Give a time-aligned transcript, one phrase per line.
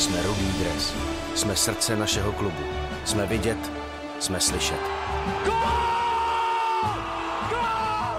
[0.00, 0.94] Jsme rudý dres.
[1.34, 2.62] Jsme srdce našeho klubu.
[3.04, 3.58] Jsme vidět,
[4.20, 4.80] jsme slyšet.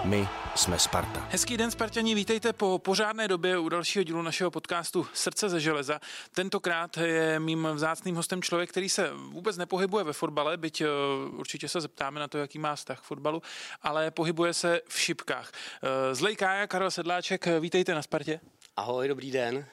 [0.04, 1.28] My jsme Sparta.
[1.30, 6.00] Hezký den, Spartani, vítejte po pořádné době u dalšího dílu našeho podcastu Srdce ze železa.
[6.31, 10.88] Tentokrát je mým vzácným hostem člověk, který se vůbec nepohybuje ve fotbale, byť eh,
[11.32, 13.42] určitě se zeptáme na to, jaký má vztah k fotbalu,
[13.82, 15.52] ale pohybuje se v šipkách.
[15.52, 18.40] Eh, Zlej Kája, Karel Sedláček, vítejte na Spartě.
[18.77, 19.66] Ahoj, dobrý den.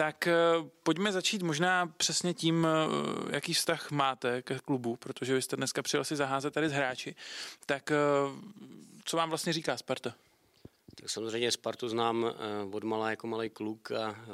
[0.00, 0.34] Tak eh,
[0.82, 2.66] pojďme začít možná přesně tím,
[3.30, 7.14] jaký vztah máte ke klubu, protože vy jste dneska přijel si zaházet tady s hráči.
[7.66, 7.92] Tak
[9.04, 10.14] co vám vlastně říká Sparta?
[10.94, 14.24] Tak samozřejmě Spartu znám eh, od malá jako malý kluk a eh,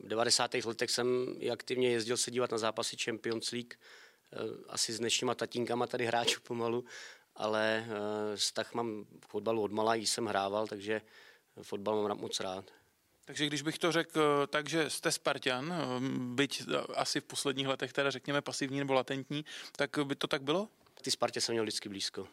[0.00, 0.54] v 90.
[0.54, 4.36] letech jsem i aktivně jezdil se dívat na zápasy Champions League, eh,
[4.68, 6.84] asi s dnešníma tatínkama tady hráčů pomalu,
[7.36, 7.86] ale
[8.36, 11.00] vztah mám k fotbalu od malá, jsem hrával, takže
[11.62, 12.64] fotbal mám moc rád.
[13.26, 15.74] Takže když bych to řekl tak, že jste Spartan,
[16.34, 16.62] byť
[16.94, 19.44] asi v posledních letech teda řekněme pasivní nebo latentní,
[19.76, 20.68] tak by to tak bylo?
[21.02, 22.28] Ty Spartě jsem měl vždycky blízko.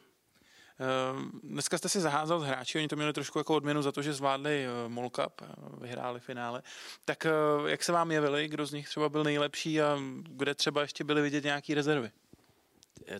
[0.79, 4.01] Ehm, dneska jste si zaházel s hráči, oni to měli trošku jako odměnu za to,
[4.01, 5.45] že zvládli eh, Mall Cup, eh,
[5.81, 6.63] vyhráli finále.
[7.05, 7.29] Tak eh,
[7.65, 11.21] jak se vám jevili, kdo z nich třeba byl nejlepší a kde třeba ještě byly
[11.21, 12.11] vidět nějaké rezervy?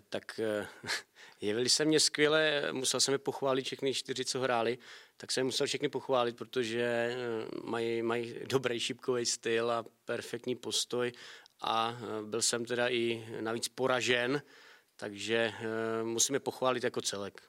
[0.08, 0.40] Tak
[1.40, 4.78] jevili se mě skvěle, musel jsem je pochválit všechny čtyři, co hráli,
[5.16, 7.16] tak jsem musel všechny pochválit, protože
[7.64, 11.12] mají, mají dobrý šipkový styl a perfektní postoj
[11.60, 14.42] a byl jsem teda i navíc poražen,
[14.96, 15.52] takže
[16.02, 17.42] musíme pochválit jako celek.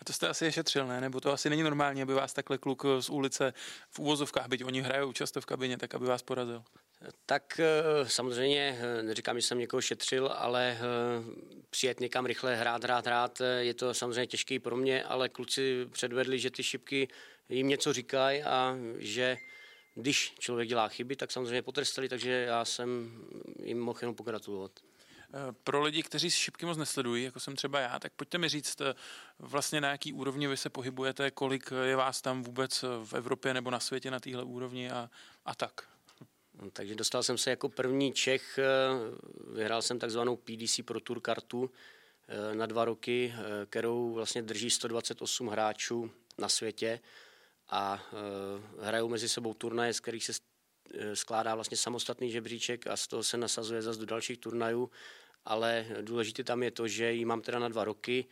[0.00, 1.00] A to jste asi je šetřil, ne?
[1.00, 3.52] Nebo to asi není normální, aby vás takhle kluk z ulice
[3.90, 6.64] v úvozovkách, byť oni hrajou často v kabině, tak aby vás porazil?
[7.26, 7.60] Tak
[8.02, 10.78] uh, samozřejmě, uh, neříkám, že jsem někoho šetřil, ale
[11.70, 16.38] přijet někam rychle, hrát, hrát, hrát, je to samozřejmě těžký pro mě, ale kluci předvedli,
[16.38, 17.08] že ty šipky
[17.48, 19.38] jim něco říkají a že
[19.94, 23.10] když člověk dělá chyby, tak samozřejmě potrestali, takže já jsem
[23.62, 24.72] jim mohl jenom pogratulovat.
[25.34, 28.80] Eh, pro lidi, kteří šipky moc nesledují, jako jsem třeba já, tak pojďte mi říct
[28.80, 28.94] eh,
[29.38, 33.70] vlastně na jaký úrovni vy se pohybujete, kolik je vás tam vůbec v Evropě nebo
[33.70, 35.10] na světě na téhle úrovni a,
[35.44, 35.88] a tak.
[36.60, 38.64] No, takže dostal jsem se jako první Čech, eh,
[39.54, 41.70] vyhrál jsem takzvanou PDC Pro Tour kartu
[42.54, 43.34] na dva roky,
[43.66, 47.00] kterou vlastně drží 128 hráčů na světě
[47.68, 48.02] a
[48.80, 50.32] hrajou mezi sebou turnaje, z kterých se
[51.14, 54.90] skládá vlastně samostatný žebříček a z toho se nasazuje zase do dalších turnajů
[55.44, 58.24] ale důležité tam je to, že ji mám teda na dva roky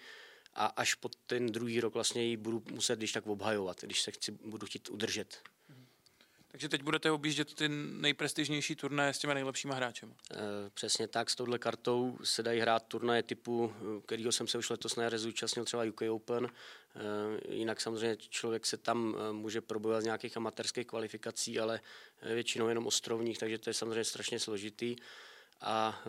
[0.55, 4.11] a až po ten druhý rok vlastně ji budu muset když tak obhajovat, když se
[4.11, 5.43] chci, budu chtít udržet.
[6.58, 10.06] Takže teď budete objíždět ty nejprestižnější turnaje s těmi nejlepšíma hráči.
[10.06, 10.36] E,
[10.74, 13.72] přesně tak, s touhle kartou se dají hrát turnaje typu,
[14.06, 16.46] kterého jsem se už letos na jaře zúčastnil, třeba UK Open.
[16.46, 21.80] E, jinak samozřejmě člověk se tam může probojovat z nějakých amatérských kvalifikací, ale
[22.22, 24.96] většinou jenom ostrovních, takže to je samozřejmě strašně složitý.
[25.60, 26.02] A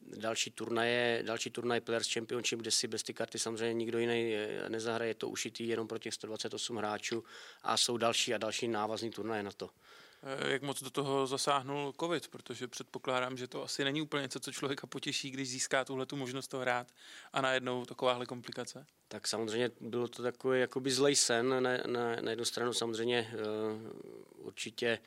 [0.00, 4.68] další turnaje, další turnaj Players Championship, kde si bez ty karty samozřejmě nikdo jiný eh,
[4.68, 7.24] nezahraje, je to ušitý jenom pro těch 128 hráčů
[7.62, 9.70] a jsou další a další návazní turnaje na to.
[10.22, 14.40] Eh, jak moc do toho zasáhnul covid, protože předpokládám, že to asi není úplně něco,
[14.40, 16.86] co člověka potěší, když získá tuhle tu možnost to hrát
[17.32, 18.86] a najednou takováhle komplikace?
[19.08, 21.62] Tak samozřejmě bylo to takový jakoby zlej sen.
[21.62, 24.98] Na, na, na jednu stranu samozřejmě uh, určitě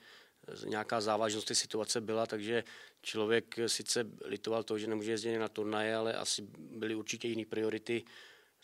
[0.65, 2.63] nějaká závažnost té situace byla, takže
[3.01, 8.03] člověk sice litoval to, že nemůže jezdit na turnaje, ale asi byly určitě jiné priority,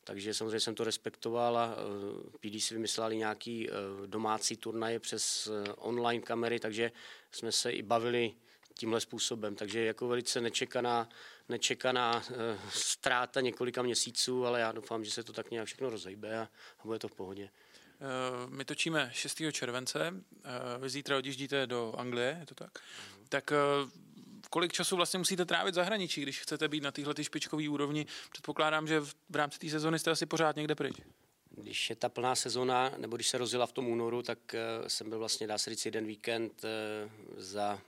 [0.04, 3.74] takže samozřejmě jsem to respektoval a eh, PD si vymysleli nějaký eh,
[4.08, 6.92] domácí turnaje přes eh, online kamery, takže
[7.32, 8.34] jsme se i bavili
[8.74, 9.56] tímhle způsobem.
[9.56, 11.10] Takže jako velice nečekaná,
[11.50, 12.24] nečekaná
[12.70, 16.50] ztráta několika měsíců, ale já doufám, že se to tak nějak všechno rozhejbe a,
[16.80, 17.50] a bude to v pohodě.
[18.02, 19.52] Eh, my točíme 6.
[19.52, 20.50] července, eh,
[20.80, 22.70] vy zítra odjíždíte do Anglie, je to tak?
[23.20, 23.26] Mm.
[23.30, 23.56] Tak eh,
[24.50, 28.06] kolik času vlastně musíte trávit v zahraničí, když chcete být na téhle špičkové úrovni?
[28.32, 29.00] Předpokládám, že
[29.30, 30.96] v rámci té sezony jste asi pořád někde pryč.
[31.50, 34.56] Když je ta plná sezona, nebo když se rozjela v tom únoru, tak
[34.88, 36.62] jsem byl vlastně, dá se říct, jeden víkend
[37.38, 37.82] za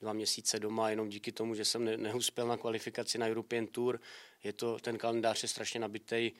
[0.00, 4.00] dva měsíce doma, jenom díky tomu, že jsem neuspěl na kvalifikaci na European Tour.
[4.44, 6.32] Je to, ten kalendář je strašně nabitý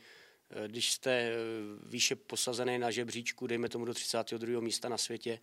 [0.66, 1.34] když jste eh,
[1.86, 4.60] výše posazený na žebříčku, dejme tomu do 32.
[4.60, 5.38] místa na světě,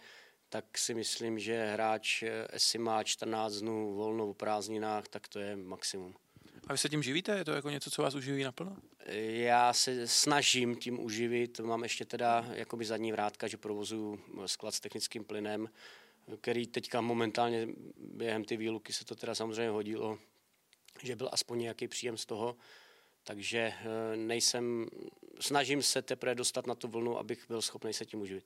[0.49, 2.23] tak si myslím, že hráč,
[2.53, 6.15] jestli eh, má 14 dnů volno v prázdninách, tak to je maximum.
[6.67, 7.37] A vy se tím živíte?
[7.37, 8.77] Je to jako něco, co vás uživí naplno?
[9.15, 11.59] Já se snažím tím uživit.
[11.59, 15.69] Mám ještě teda jakoby zadní vrátka, že provozuju sklad s technickým plynem,
[16.41, 17.67] který teďka momentálně
[17.97, 20.19] během ty výluky se to teda samozřejmě hodilo,
[21.03, 22.55] že byl aspoň nějaký příjem z toho
[23.29, 24.87] takže eh, nejsem,
[25.39, 28.43] snažím se teprve dostat na tu vlnu, abych byl schopný se tím uživit.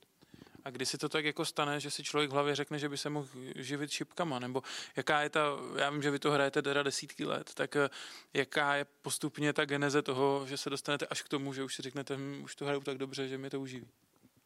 [0.63, 2.97] A kdy si to tak jako stane, že si člověk v hlavě řekne, že by
[2.97, 4.63] se mohl živit šipkama, nebo
[4.95, 5.45] jaká je ta,
[5.77, 7.89] já vím, že vy to hrajete teda desítky let, tak eh,
[8.33, 11.81] jaká je postupně ta geneze toho, že se dostanete až k tomu, že už si
[11.81, 13.87] řeknete, hm, už to hraju tak dobře, že mě to uživí.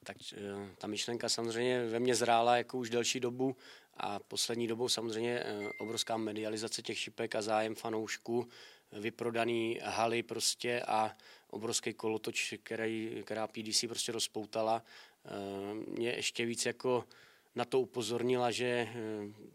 [0.03, 0.37] Tak eh,
[0.77, 3.55] ta myšlenka samozřejmě ve mně zrála jako už delší dobu
[3.97, 5.43] a poslední dobou samozřejmě
[5.79, 8.47] obrovská medializace těch šipek a zájem fanoušků,
[8.91, 11.17] vyprodaný haly prostě a
[11.49, 14.83] obrovský kolotoč, který, která PDC prostě rozpoutala.
[15.25, 15.29] Eh,
[15.73, 17.05] mě ještě víc jako
[17.55, 18.87] na to upozornila, že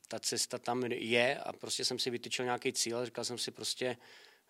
[0.09, 3.97] ta cesta tam je a prostě jsem si vytyčil nějaký cíl, říkal jsem si prostě,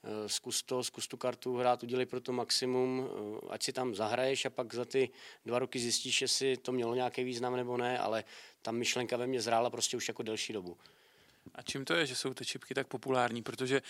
[0.05, 3.95] Eh, zkus to, zkus tu kartu hrát, udělej pro to maximum, eh, ať si tam
[3.95, 5.11] zahraješ a pak za ty
[5.47, 8.25] dva roky zjistíš, jestli to mělo nějaký význam nebo ne, ale
[8.63, 10.77] ta myšlenka ve mně zrála prostě už jako delší dobu.
[11.55, 13.43] A čím to je, že jsou ty čipky tak populární?
[13.43, 13.83] Protože,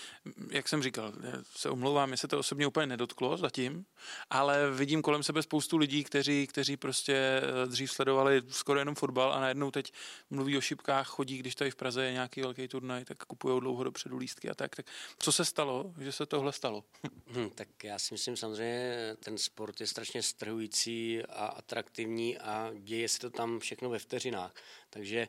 [0.51, 1.13] jak jsem říkal,
[1.57, 3.85] se omlouvám, mě se to osobně úplně nedotklo zatím,
[4.31, 9.33] ale vidím kolem sebe spoustu lidí, kteří, kteří prostě eh, dřív sledovali skoro jenom fotbal
[9.33, 9.93] a najednou teď
[10.31, 13.85] mluví o šipkách, chodí, když tady v Praze je nějaký velký turnaj, tak kupují dlouho
[13.85, 14.77] dopředu lístky a tak.
[14.77, 14.87] tak
[15.19, 16.85] co se stalo, že se tohle stalo?
[17.27, 23.09] Hmm, tak já si myslím samozřejmě, ten sport je strašně strhující a atraktivní a děje
[23.09, 24.55] se to tam všechno ve vteřinách.
[24.91, 25.29] Takže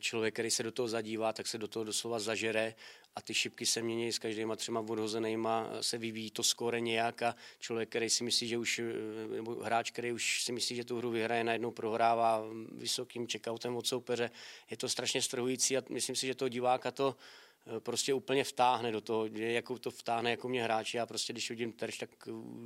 [0.00, 2.74] člověk, který se do toho zadívá, tak se do toho doslova zažere
[3.16, 7.36] a ty šipky se mění s každýma třema odhozenýma, se vyvíjí to skóre nějak a
[7.58, 8.80] člověk, který si myslí, že už,
[9.36, 13.86] nebo hráč, který už si myslí, že tu hru vyhraje, najednou prohrává vysokým checkoutem od
[13.86, 14.30] soupeře.
[14.70, 17.16] Je to strašně strhující a myslím si, že toho diváka to
[17.78, 20.96] prostě úplně vtáhne do toho, jako to vtáhne jako mě hráči.
[20.96, 22.10] Já prostě, když vidím terč, tak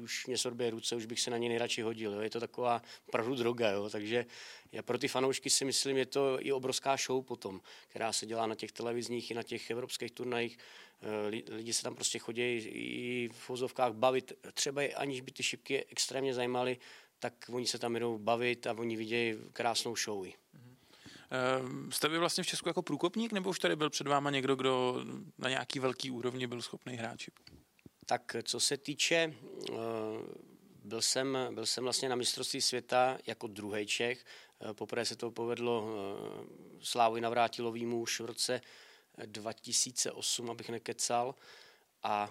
[0.02, 2.12] už mě sorbě ruce, už bych se na něj nejradši hodil.
[2.12, 2.20] Jo.
[2.20, 3.91] Je to taková opravdu droga, jo.
[3.91, 4.26] takže
[4.73, 8.47] já pro ty fanoušky si myslím, je to i obrovská show potom, která se dělá
[8.47, 10.58] na těch televizních i na těch evropských turnajích.
[11.03, 15.85] Eh, lidi se tam prostě chodí i v vozovkách bavit, třeba aniž by ty šipky
[15.85, 16.79] extrémně zajímaly,
[17.19, 20.26] tak oni se tam jdou bavit a oni vidějí krásnou show.
[21.31, 24.56] Ehm, jste vy vlastně v Česku jako průkopník, nebo už tady byl před váma někdo,
[24.56, 25.05] kdo
[25.38, 27.19] na nějaký velký úrovni byl schopný hrát
[28.06, 29.35] Tak co se týče,
[29.71, 29.75] eh,
[30.85, 34.25] byl jsem, byl jsem vlastně na mistrovství světa jako druhý Čech.
[34.71, 36.47] Eh, poprvé se to povedlo eh,
[36.81, 38.61] Slávovi Navrátilovýmu už v roce
[39.27, 41.35] 2008, abych nekecal.
[42.03, 42.31] A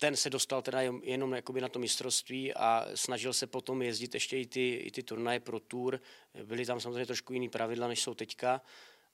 [0.00, 4.38] ten se dostal teda jenom jakoby na to mistrovství a snažil se potom jezdit ještě
[4.38, 6.00] i ty, i ty turnaje pro tour.
[6.44, 8.62] Byly tam samozřejmě trošku jiný pravidla, než jsou teďka,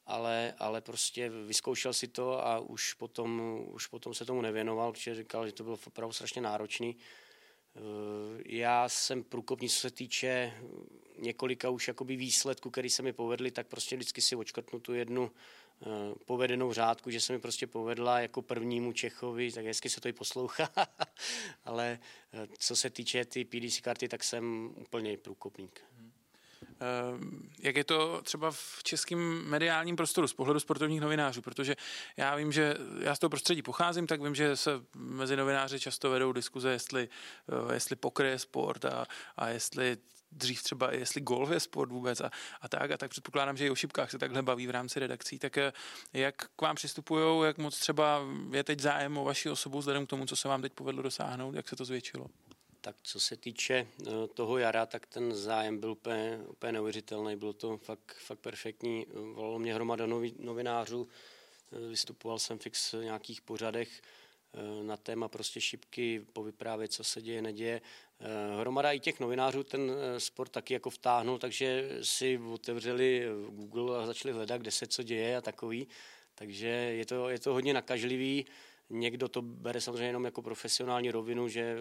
[0.06, 5.14] ale, ale prostě vyzkoušel si to a už potom, už potom se tomu nevěnoval, protože
[5.14, 6.96] říkal, že to bylo opravdu strašně náročný.
[7.76, 10.52] Eh, já jsem průkopník, co se týče
[11.18, 15.30] několika už jakoby výsledků, které se mi povedly, tak prostě vždycky si očkrtnu tu jednu
[15.82, 20.08] Eh, povedenou řádku, že se mi prostě povedla jako prvnímu Čechovi, tak hezky se to
[20.08, 20.68] i poslouchá,
[21.64, 21.98] ale
[22.32, 25.84] eh, co se týče ty PDC karty, tak jsem úplně průkopník.
[26.80, 27.18] Eh,
[27.62, 31.42] jak je to třeba v českém mediálním prostoru z pohledu sportovních novinářů?
[31.42, 31.76] Protože
[32.16, 36.10] já vím, že já z toho prostředí pocházím, tak vím, že se mezi novináři často
[36.10, 37.08] vedou diskuze, jestli,
[37.72, 39.06] jestli pokry je sport a,
[39.36, 39.96] a jestli
[40.32, 42.30] dřív třeba, jestli golf je sport vůbec a,
[42.60, 45.38] a tak, a tak předpokládám, že i o šipkách se takhle baví v rámci redakcí,
[45.38, 45.72] tak eh,
[46.12, 48.20] jak k vám přistupují, jak moc třeba
[48.50, 51.54] je teď zájem o vaši osobu vzhledem k tomu, co se vám teď povedlo dosáhnout,
[51.54, 52.26] jak se to zvětšilo?
[52.86, 57.52] Tak co se týče eh, toho jara, tak ten zájem byl úplně, úplně neuvěřitelný, bylo
[57.52, 59.06] to fakt, fakt perfektní.
[59.34, 60.06] Volalo mě hromada
[60.38, 61.08] novinářů,
[61.72, 64.02] eh, vystupoval jsem fix v nějakých pořadech,
[64.82, 67.80] na téma prostě šipky, povyprávět, co se děje, neděje.
[68.20, 74.02] Eh, hromada i těch novinářů ten eh, sport taky jako vtáhnul, takže si otevřeli Google
[74.02, 75.88] a začali hledat, kde se co děje a takový.
[76.34, 78.46] Takže je to, je to hodně nakažlivý.
[78.90, 81.76] Někdo to bere samozřejmě jenom jako profesionální rovinu, že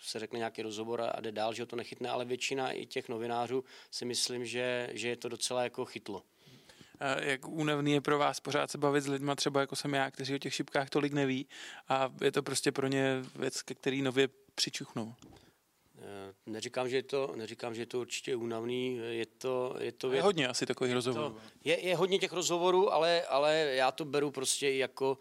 [0.00, 3.08] se řekne nějaký rozhovor a jde dál, že ho to nechytne, ale většina i těch
[3.08, 6.22] novinářů si myslím, že, že je to docela jako chytlo.
[7.20, 10.34] Jak únavný je pro vás pořád se bavit s lidmi, třeba jako jsem já, kteří
[10.34, 11.46] o těch šipkách tolik neví
[11.88, 15.14] a je to prostě pro ně věc, ke který nově přičuchnou.
[15.98, 19.76] Eh, neříkám, že je to, neříkám, že je to určitě únavný, je to...
[19.78, 21.36] Je, to je hodně asi takových rozhovorů.
[21.64, 25.18] Je, je hodně těch rozhovorů, ale, ale já to beru prostě jako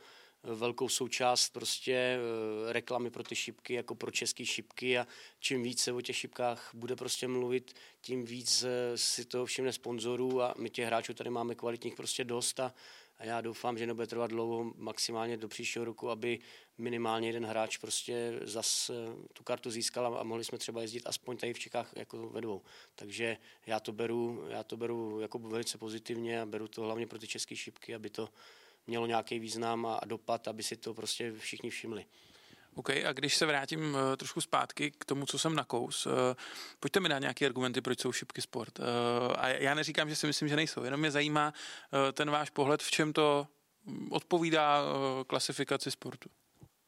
[0.53, 4.97] velkou součást prostě eh, reklamy pro ty šipky, jako pro české šipky.
[4.97, 5.07] A
[5.39, 9.73] čím víc se o těch šipkách bude prostě mluvit, tím víc eh, si to všimne
[9.73, 10.41] sponzorů.
[10.41, 12.59] A my těch hráčů tady máme kvalitních prostě dost.
[12.59, 12.73] A,
[13.17, 16.39] a já doufám, že nebude trvat dlouho, maximálně do příštího roku, aby
[16.77, 18.93] minimálně jeden hráč prostě zas eh,
[19.33, 22.61] tu kartu získal a mohli jsme třeba jezdit aspoň tady v Čechách jako ve dvou.
[22.95, 27.19] Takže já to beru, já to beru jako velice pozitivně a beru to hlavně pro
[27.19, 28.29] ty české šipky, aby to
[28.87, 32.05] mělo nějaký význam a dopad, aby si to prostě všichni všimli.
[32.75, 36.13] OK, a když se vrátím uh, trošku zpátky k tomu, co jsem nakous, uh,
[36.79, 38.79] pojďte mi dát nějaké argumenty, proč jsou šipky sport.
[38.79, 38.85] Uh,
[39.37, 42.83] a já neříkám, že si myslím, že nejsou, jenom mě zajímá uh, ten váš pohled,
[42.83, 43.47] v čem to
[43.85, 46.29] mm, odpovídá uh, klasifikaci sportu.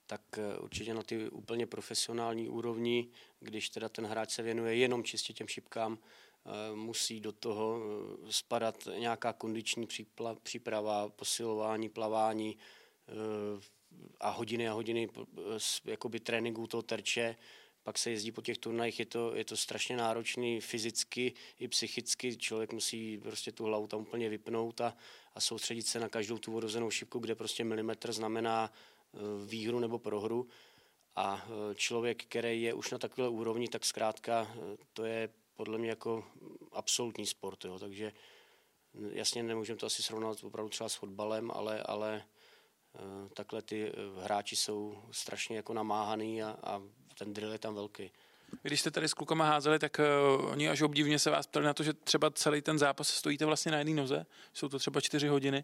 [0.07, 3.07] Tak uh, určitě na ty úplně profesionální úrovni,
[3.39, 5.97] když teda ten hráč se věnuje jenom čistě těm šipkám,
[6.73, 7.79] musí do toho
[8.29, 9.87] spadat nějaká kondiční
[10.43, 12.57] příprava, posilování, plavání,
[14.19, 15.09] a hodiny a hodiny
[15.85, 17.35] jakoby tréninku toho terče,
[17.83, 22.37] pak se jezdí po těch turnajích, je to, je to strašně náročný fyzicky i psychicky,
[22.37, 24.97] člověk musí prostě tu hlavu tam úplně vypnout a,
[25.33, 28.71] a soustředit se na každou tu vodozenou šipku, kde prostě milimetr znamená
[29.45, 30.47] výhru nebo prohru.
[31.15, 34.55] A člověk, který je už na takové úrovni, tak zkrátka
[34.93, 36.23] to je podle mě jako
[36.71, 37.79] absolutní sport, jo.
[37.79, 38.13] takže
[38.93, 42.23] jasně nemůžeme to asi srovnat opravdu třeba s fotbalem, ale, ale
[42.97, 46.81] Eh, takhle ty eh, hráči jsou strašně jako namáhaný a, a
[47.17, 48.11] ten drill je tam velký.
[48.61, 49.99] Když jste tady s klukama házeli, tak
[50.39, 53.45] uh, oni až obdivně se vás ptali na to, že třeba celý ten zápas stojíte
[53.45, 55.63] vlastně na jedné noze, jsou to třeba čtyři hodiny,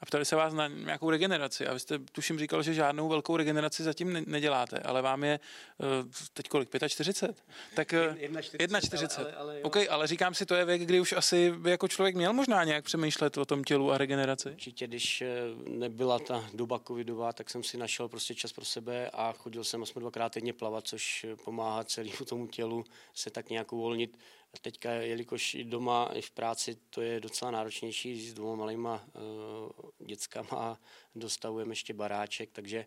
[0.00, 1.66] a ptali se vás na nějakou regeneraci.
[1.66, 5.40] A vy jste tuším říkal, že žádnou velkou regeneraci zatím ne- neděláte, ale vám je
[5.78, 7.44] uh, teď kolik, 45?
[7.74, 9.18] Tak uh, 41, 40.
[9.18, 12.14] Ale, ale, okay, ale říkám si, to je věk, kdy už asi by jako člověk
[12.14, 14.50] měl možná nějak přemýšlet o tom tělu a regeneraci.
[14.50, 15.22] Určitě, když
[15.68, 19.82] nebyla ta doba covidová, tak jsem si našel prostě čas pro sebe a chodil jsem
[19.82, 21.84] aspoň dvakrát týdně plavat, což pomáhá
[22.24, 24.18] celý tomu tělu se tak nějak uvolnit.
[24.54, 29.04] A teďka, jelikož i doma, i v práci, to je docela náročnější s dvoma malýma
[29.14, 30.80] uh, dětskama,
[31.14, 32.86] dostavujeme ještě baráček, takže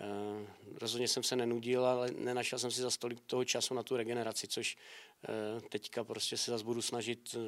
[0.00, 3.96] uh, rozhodně jsem se nenudil, ale nenašel jsem si za stolik toho času na tu
[3.96, 7.42] regeneraci, což uh, teďka prostě se zase budu snažit uh,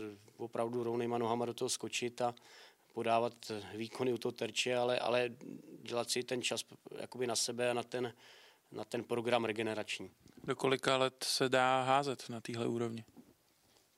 [0.44, 2.34] opravdu rovnýma nohama do toho skočit a
[2.92, 5.30] podávat výkony u toho terče, ale, ale
[5.82, 6.64] dělat si ten čas
[7.00, 8.14] jakoby na sebe a na ten,
[8.72, 10.10] na ten program regenerační
[10.48, 13.04] do kolika let se dá házet na téhle úrovni?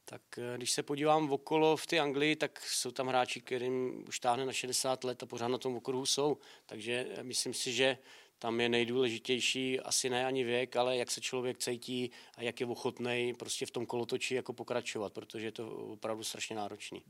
[0.05, 4.21] Tak eh, když se podívám okolo v té Anglii, tak jsou tam hráči, kterým už
[4.21, 6.39] táhne na 60 let a pořád na tom okruhu jsou.
[6.67, 7.99] Takže eh, myslím si, že
[8.39, 12.67] tam je nejdůležitější asi ne ani věk, ale jak se člověk cítí a jak je
[12.67, 17.03] ochotný prostě v tom kolotoči jako pokračovat, protože je to opravdu strašně náročný.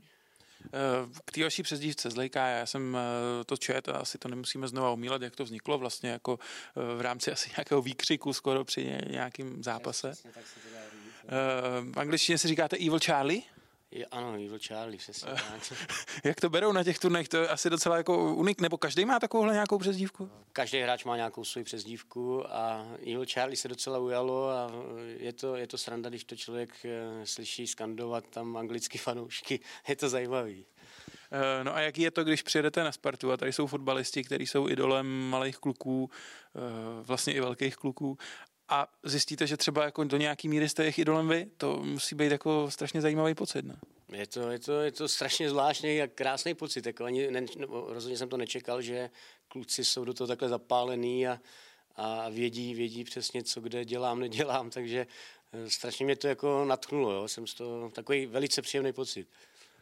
[1.25, 4.91] K té vaší přezdívce Zlejka, já jsem eh, to čet a asi to nemusíme znova
[4.91, 6.39] umílat, jak to vzniklo vlastně jako
[6.77, 10.13] eh, v rámci asi nějakého výkřiku skoro při nějakém zápase.
[11.93, 13.43] V angličtině si říkáte Evil Charlie?
[13.93, 15.73] Je, ano, Evil Charlie, přesně tak.
[16.25, 17.29] Jak to berou na těch turnech?
[17.29, 20.31] To je asi docela jako unik, nebo každý má takovouhle nějakou přezdívku?
[20.53, 24.71] Každý hráč má nějakou svou přezdívku a Evil Charlie se docela ujalo a
[25.17, 29.61] je to, je to sranda, když to člověk eh, slyší skandovat tam anglicky fanoušky.
[29.89, 30.67] Je to zajímavý.
[31.33, 34.47] Eh, no a jaký je to, když přijedete na Spartu a tady jsou fotbalisti, kteří
[34.47, 36.61] jsou idolem malých kluků, eh,
[37.03, 38.19] vlastně i velkých kluků
[38.71, 42.33] a zjistíte, že třeba jako do nějaký míry jste jejich idolem vy, to musí být
[42.33, 43.77] jako strašně zajímavý pocit, ne?
[44.13, 46.87] Je to, je to, je to strašně zvláštní a krásný pocit.
[46.87, 47.47] Jako ani ne,
[47.87, 49.11] rozhodně jsem to nečekal, že
[49.49, 51.41] kluci jsou do toho takhle zapálení a,
[51.97, 55.07] a vědí, vědí přesně, co kde dělám, nedělám, takže
[55.53, 57.13] eh, strašně mě to jako natchnulo.
[57.13, 57.29] Jo.
[57.29, 59.29] Jsem z toho takový velice příjemný pocit.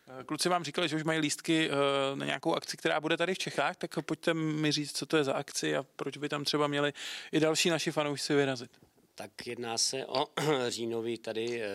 [0.08, 3.34] Eh, kluci vám říkali, že už mají lístky eh, na nějakou akci, která bude tady
[3.34, 6.44] v Čechách, tak pojďte mi říct, co to je za akci a proč by tam
[6.44, 6.92] třeba měli
[7.32, 8.70] i další naši fanoušci vyrazit.
[9.14, 10.26] Tak jedná se o
[10.68, 11.68] říjnový tady eh,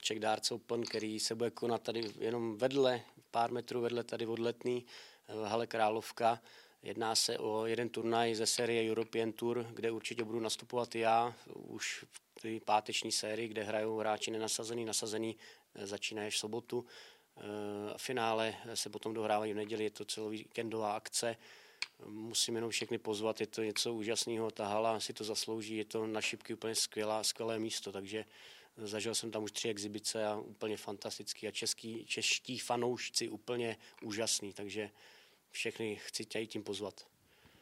[0.00, 4.38] Czech Darts Open, který se bude konat tady jenom vedle, pár metrů vedle tady od
[4.38, 4.86] letný
[5.28, 6.40] v Hale Královka.
[6.82, 12.04] Jedná se o jeden turnaj ze série European Tour, kde určitě budu nastupovat já už
[12.12, 15.36] v té páteční sérii, kde hrajou hráči nenasazený, nasazený,
[15.74, 16.86] začíná v sobotu.
[17.36, 21.36] Eh, finále se potom dohrávají v neděli, je to celovíkendová akce.
[22.06, 26.06] Musím jenom všechny pozvat, je to něco úžasného, ta hala si to zaslouží, je to
[26.06, 28.24] na šipky úplně skvělá, skvělé místo, takže
[28.76, 34.52] zažil jsem tam už tři exibice a úplně fantastický a český, čeští fanoušci úplně úžasný,
[34.52, 34.90] takže
[35.50, 37.06] všechny chci tě tím pozvat.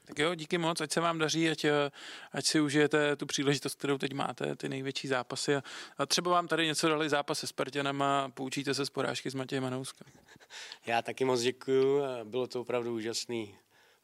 [0.04, 1.90] Tak jo, díky moc, ať se vám daří, ať, eh,
[2.32, 5.56] ať si užijete tu příležitost, kterou teď máte, ty největší zápasy.
[5.56, 5.62] A,
[5.98, 9.34] a třeba vám tady něco dali zápas se Spartanem a poučíte se z porážky s
[9.34, 10.06] Matějem Manouskem.
[10.86, 13.54] Já taky moc děkuju, bylo to opravdu úžasný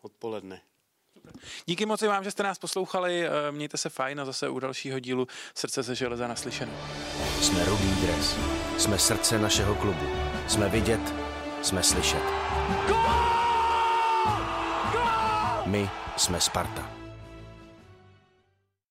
[0.03, 0.61] odpoledne.
[1.67, 4.99] Díky moc vám, že jste nás poslouchali, eh, mějte se fajn a zase u dalšího
[4.99, 6.73] dílu Srdce ze železa naslyšenou.
[7.41, 8.37] Jsme Rudý dres,
[8.79, 10.07] jsme srdce našeho klubu,
[10.49, 11.15] jsme vidět,
[11.63, 12.23] jsme slyšet.
[15.71, 17.00] My jsme Sparta.